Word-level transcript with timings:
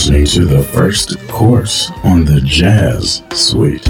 Listening 0.00 0.24
to 0.24 0.46
the 0.46 0.62
first 0.62 1.18
course 1.28 1.90
on 2.04 2.24
the 2.24 2.40
Jazz 2.40 3.22
Suite. 3.34 3.89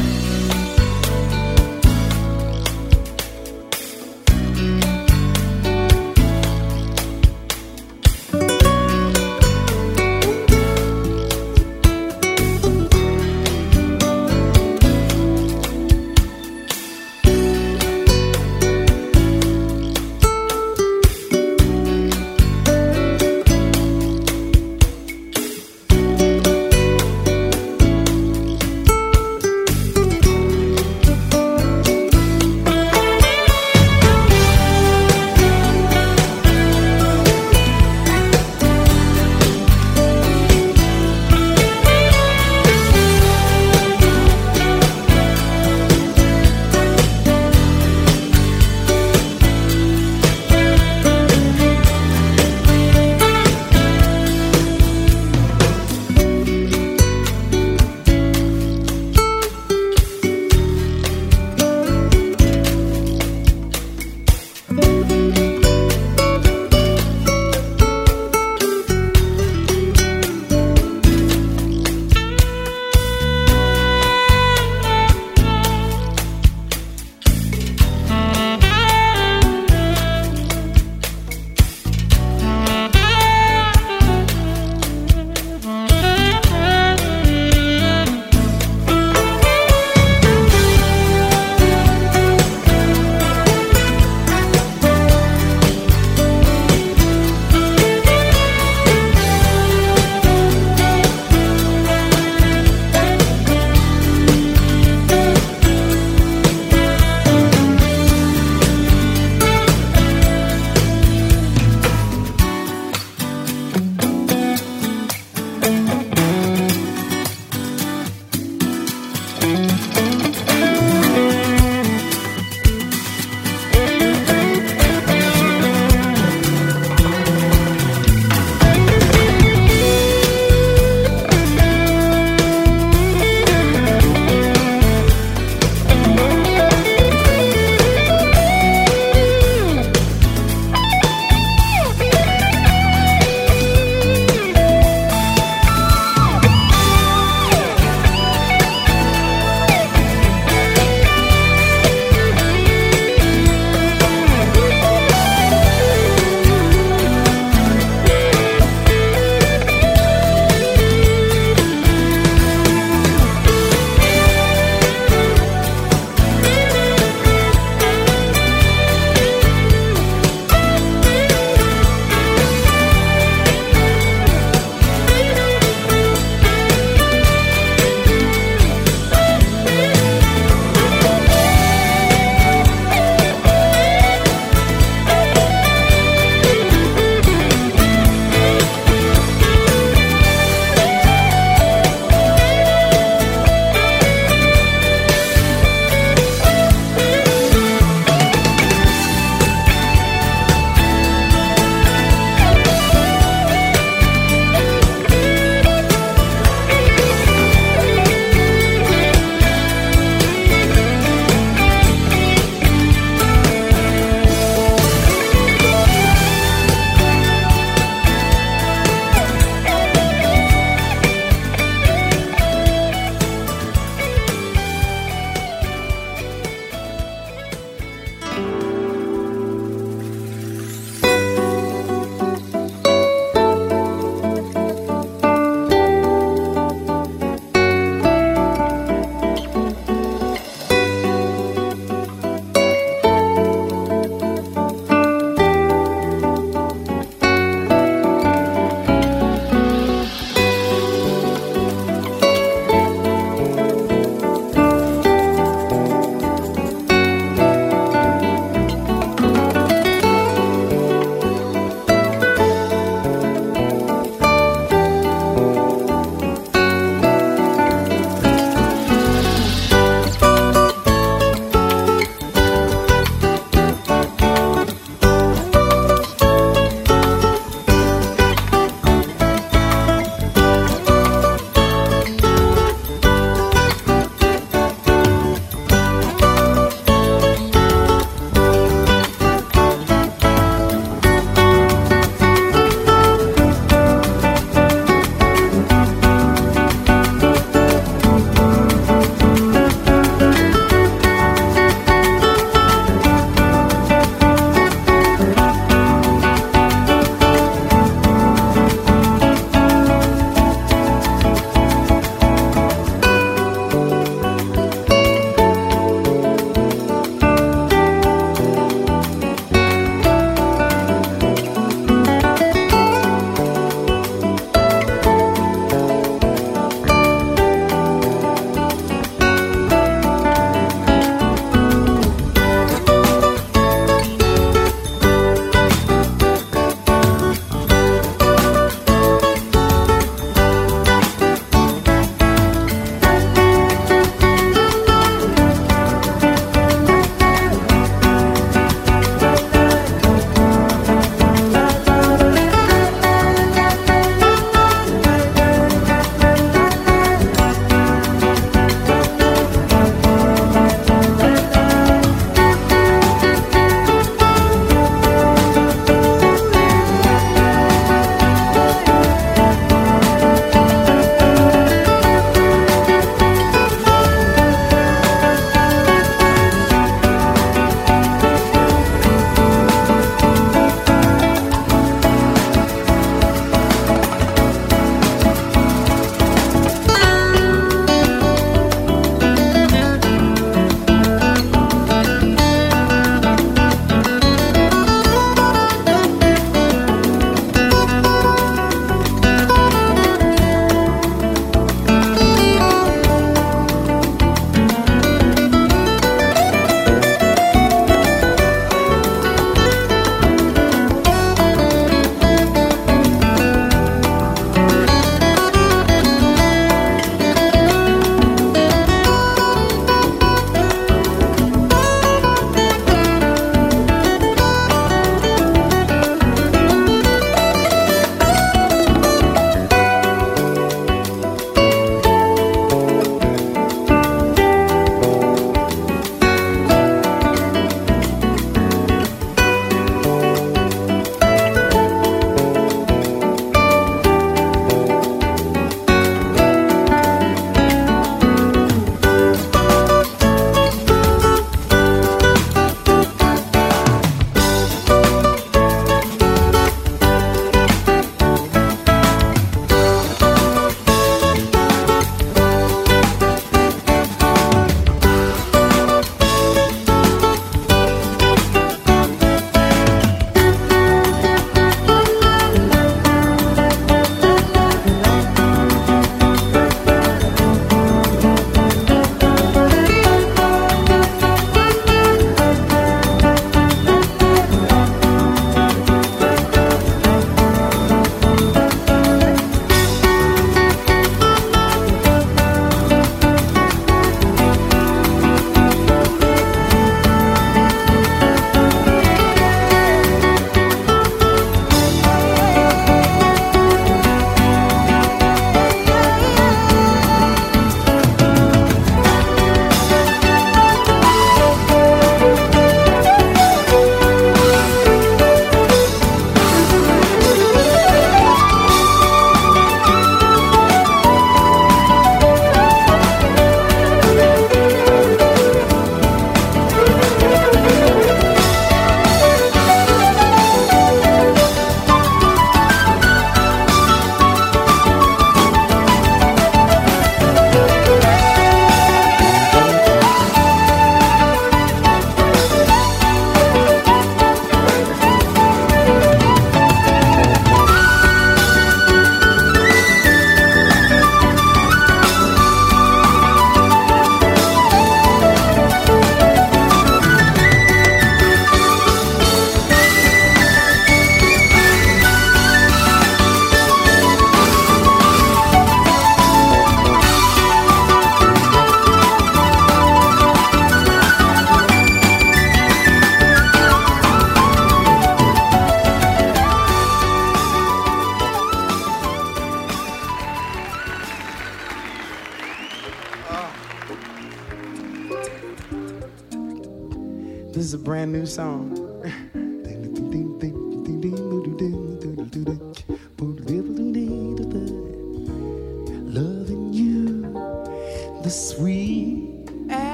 brand 588.01 588.13
new 588.13 588.25
song. 588.25 588.80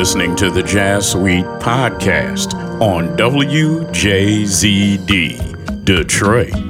listening 0.00 0.34
to 0.34 0.50
the 0.50 0.62
Jazz 0.62 1.10
Suite 1.10 1.44
podcast 1.60 2.54
on 2.80 3.14
WJZD, 3.18 3.84
Detroit. 5.84 6.69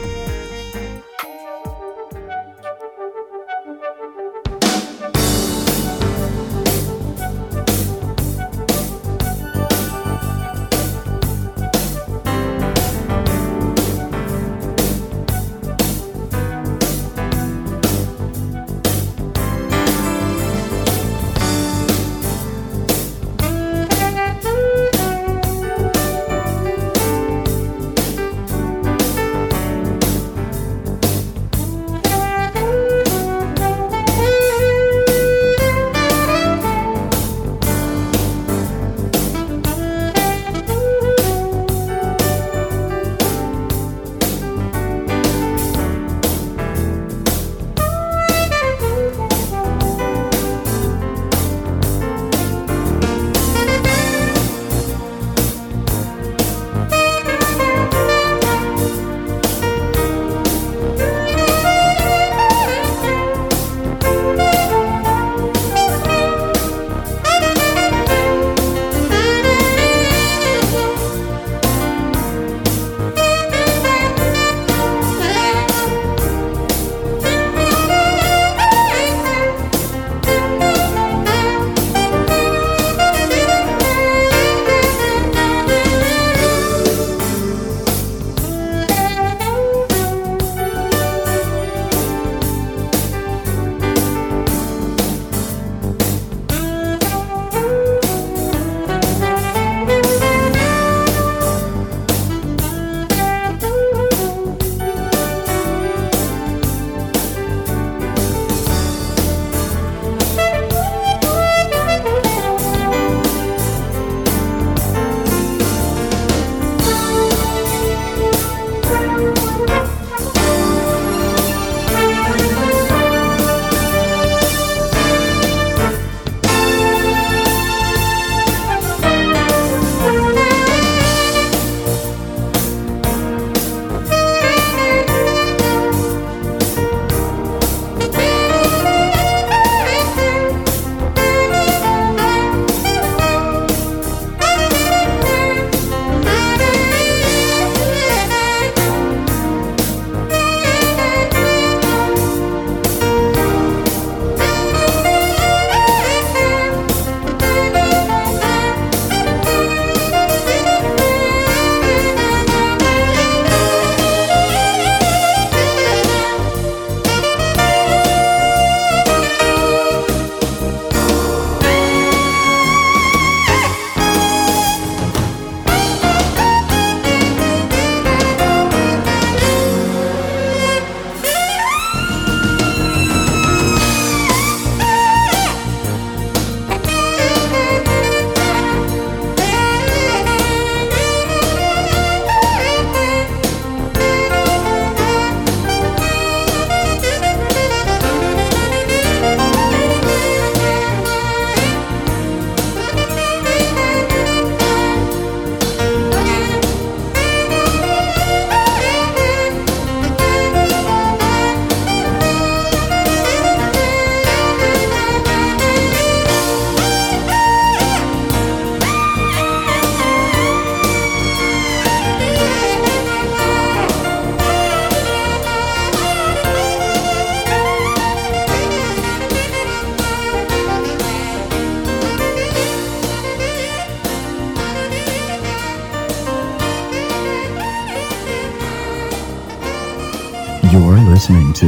Listening 241.21 241.53
to 241.53 241.67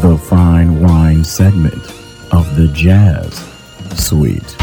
the 0.00 0.18
Fine 0.18 0.80
Wine 0.80 1.22
segment 1.22 1.80
of 2.32 2.56
the 2.56 2.68
Jazz 2.74 3.38
Suite. 3.94 4.59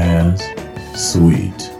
The 0.00 0.06
Jazz 0.06 1.79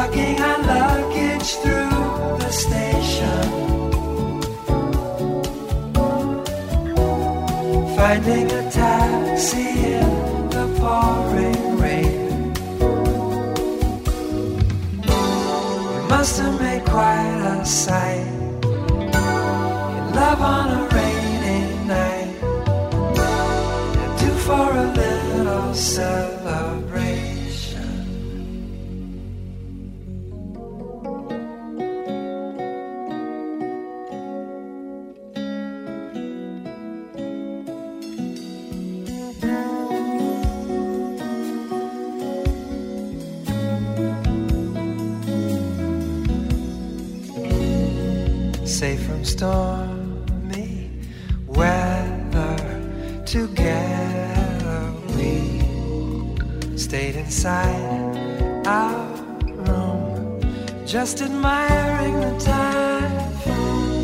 Lugging 0.00 0.40
our 0.40 0.62
luggage 0.62 1.50
through 1.62 1.90
the 2.42 2.50
station. 2.50 3.42
Finding 7.94 8.50
a 8.50 8.70
taxi 8.70 9.68
in 10.00 10.48
the 10.54 10.66
pouring 10.80 11.78
rain. 11.82 12.54
We 15.92 16.08
must 16.08 16.40
have 16.40 16.58
made 16.58 16.86
quite 16.86 17.40
a 17.54 17.66
sight 17.66 18.24
love 20.14 20.40
on 20.40 20.66
a 20.78 20.82
rainy 20.96 21.60
night 21.84 22.36
and 24.00 24.12
do 24.18 24.30
for 24.46 24.66
a 24.72 24.86
little 24.96 25.74
celebration. 25.74 26.39
Just 61.10 61.22
admiring 61.22 62.20
the 62.20 62.38
typhoon. 62.38 63.98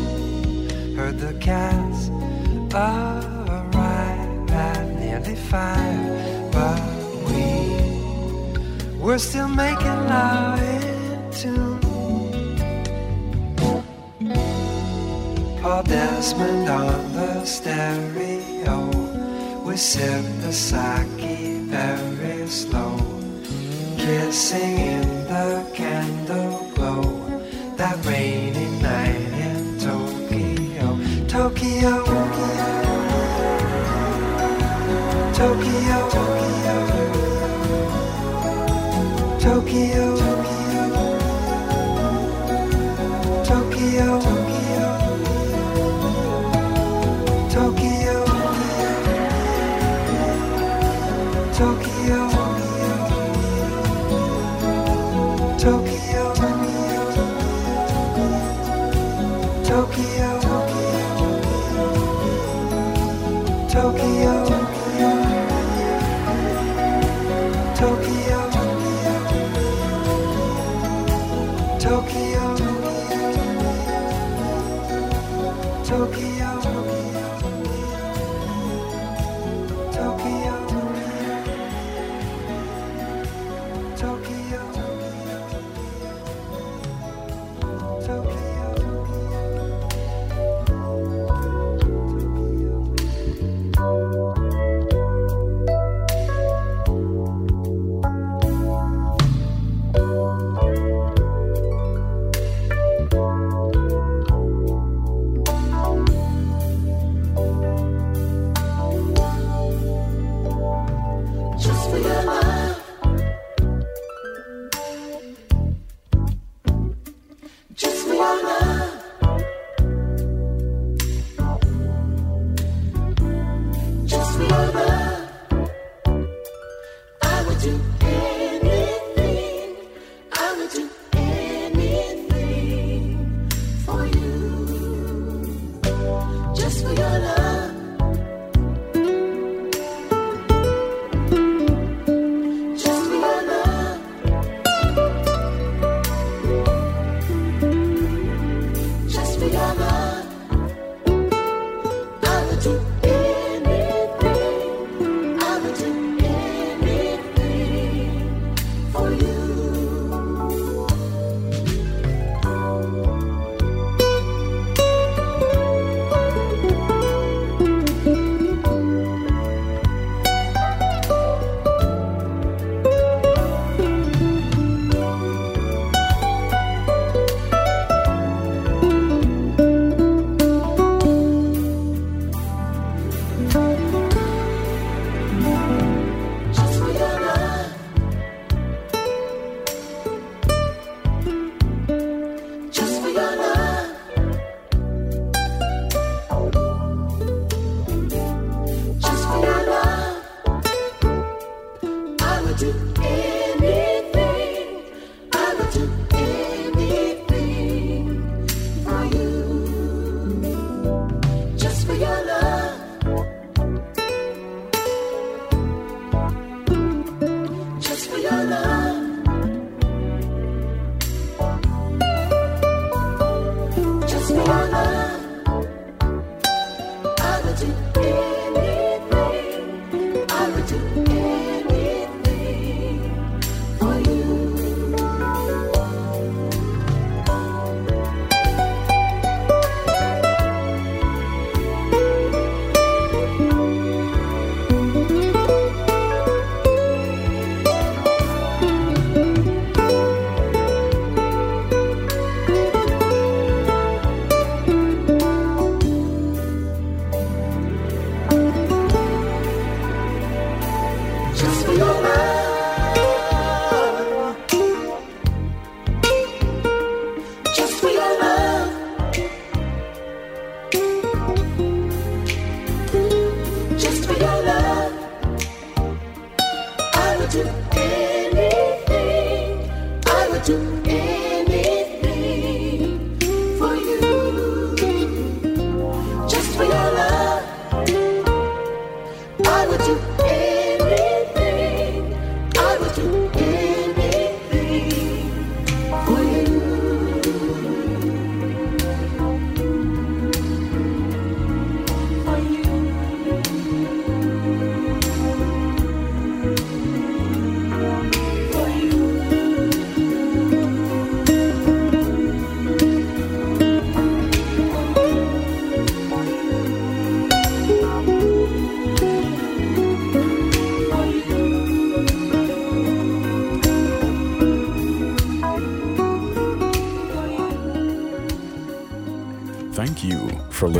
Heard 0.97 1.19
the 1.19 1.33
cats 1.35 2.09
arrive 2.73 4.51
at 4.51 4.87
nearly 4.99 5.35
five, 5.35 6.51
but 6.51 6.81
we 7.27 7.71
were 8.99 9.19
still 9.19 9.47
making 9.47 9.99
love 10.11 10.61
in 10.61 11.31
tune. 11.31 11.79
Paul 15.61 15.83
Desmond 15.83 16.67
on 16.69 17.13
the 17.13 17.45
stereo. 17.45 18.91
We 19.63 19.77
sip 19.77 20.25
the 20.41 20.51
sake 20.51 21.07
very 21.69 22.47
slow, 22.47 22.97
kissing 23.97 24.96
Tokyo, 43.97 44.36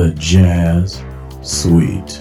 The 0.00 0.10
Jazz 0.12 1.04
Suite. 1.42 2.19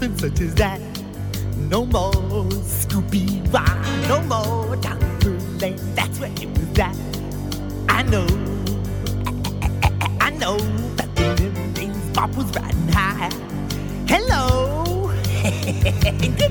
such 0.00 0.40
as 0.40 0.54
that. 0.54 0.80
No 1.68 1.84
more 1.84 2.10
Scooby 2.64 3.26
Doo, 3.52 4.08
no 4.08 4.22
more 4.22 4.76
Dunderland. 4.76 5.78
That's 5.94 6.18
where 6.18 6.32
it 6.40 6.48
was 6.48 6.78
at. 6.78 6.96
I 7.88 8.02
know, 8.04 8.26
I, 10.20 10.30
know 10.30 10.56
that 10.96 11.14
the 11.16 11.52
things 11.74 11.98
Bob 12.14 12.34
was 12.34 12.50
riding 12.56 12.88
high. 12.88 13.28
Hello, 14.08 15.12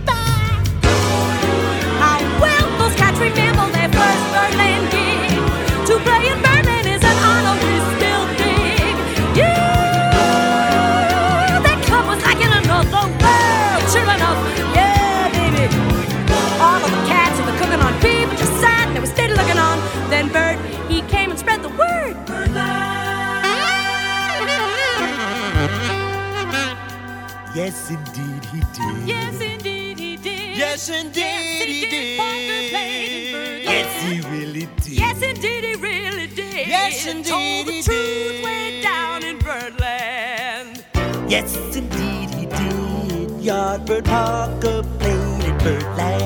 Yes, 36.99 37.15
and 37.15 37.25
told 37.25 37.65
the 37.65 37.81
truth 37.81 38.43
way 38.43 38.81
down 38.81 39.23
in 39.23 39.37
Birdland. 39.39 40.83
Yes, 41.31 41.55
indeed 41.73 42.29
he 42.31 42.45
did. 42.45 43.29
Yardbird 43.39 44.03
Parker 44.03 44.83
played 44.99 45.45
in 45.45 45.57
Birdland. 45.59 46.18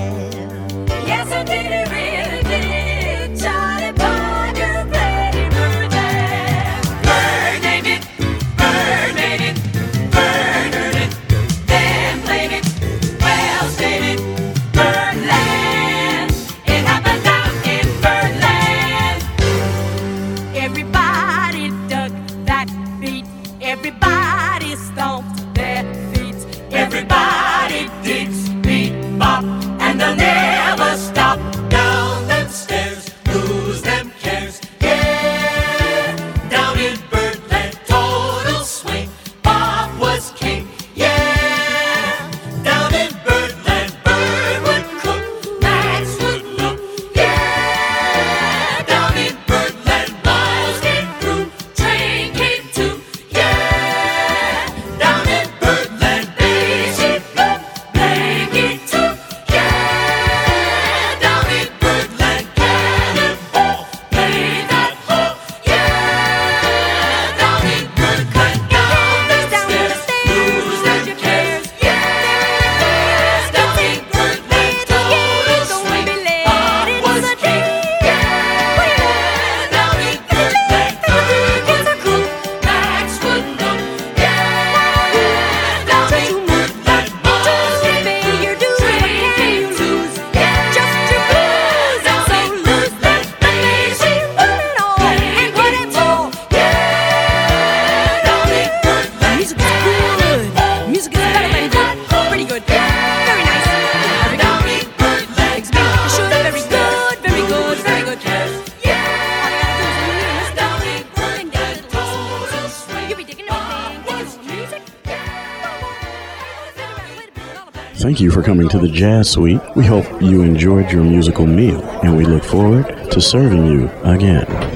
Jazz 119.04 119.32
Suite. 119.32 119.60
We 119.76 119.86
hope 119.86 120.06
you 120.22 120.44
enjoyed 120.44 120.90
your 120.90 121.04
musical 121.04 121.46
meal, 121.46 121.82
and 122.06 122.16
we 122.16 122.24
look 122.24 122.42
forward 122.42 123.12
to 123.12 123.20
serving 123.20 123.66
you 123.66 123.90
again. 124.06 124.73